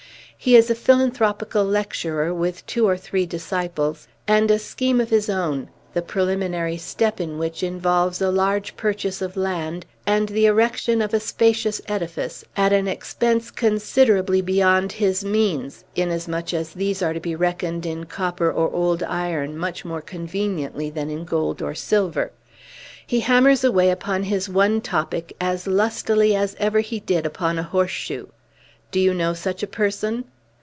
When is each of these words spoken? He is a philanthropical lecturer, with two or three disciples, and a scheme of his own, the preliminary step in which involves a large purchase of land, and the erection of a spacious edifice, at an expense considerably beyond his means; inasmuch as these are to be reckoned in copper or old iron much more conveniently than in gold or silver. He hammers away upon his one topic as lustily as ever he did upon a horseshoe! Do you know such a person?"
He 0.43 0.55
is 0.55 0.71
a 0.71 0.73
philanthropical 0.73 1.63
lecturer, 1.63 2.33
with 2.33 2.65
two 2.65 2.87
or 2.87 2.97
three 2.97 3.27
disciples, 3.27 4.07
and 4.27 4.49
a 4.49 4.57
scheme 4.57 4.99
of 4.99 5.11
his 5.11 5.29
own, 5.29 5.69
the 5.93 6.01
preliminary 6.01 6.77
step 6.77 7.21
in 7.21 7.37
which 7.37 7.61
involves 7.61 8.19
a 8.23 8.31
large 8.31 8.75
purchase 8.75 9.21
of 9.21 9.37
land, 9.37 9.85
and 10.07 10.29
the 10.29 10.47
erection 10.47 10.99
of 10.99 11.13
a 11.13 11.19
spacious 11.19 11.79
edifice, 11.87 12.43
at 12.57 12.73
an 12.73 12.87
expense 12.87 13.51
considerably 13.51 14.41
beyond 14.41 14.93
his 14.93 15.23
means; 15.23 15.83
inasmuch 15.95 16.55
as 16.55 16.71
these 16.73 17.03
are 17.03 17.13
to 17.13 17.19
be 17.19 17.35
reckoned 17.35 17.85
in 17.85 18.07
copper 18.07 18.51
or 18.51 18.71
old 18.73 19.03
iron 19.03 19.55
much 19.55 19.85
more 19.85 20.01
conveniently 20.01 20.89
than 20.89 21.11
in 21.11 21.23
gold 21.23 21.61
or 21.61 21.75
silver. 21.75 22.31
He 23.05 23.19
hammers 23.19 23.63
away 23.63 23.91
upon 23.91 24.23
his 24.23 24.49
one 24.49 24.81
topic 24.81 25.35
as 25.39 25.67
lustily 25.67 26.35
as 26.35 26.55
ever 26.57 26.79
he 26.79 26.99
did 26.99 27.27
upon 27.27 27.59
a 27.59 27.61
horseshoe! 27.61 28.25
Do 28.89 28.99
you 28.99 29.13
know 29.13 29.33
such 29.33 29.63
a 29.63 29.67
person?" 29.67 30.25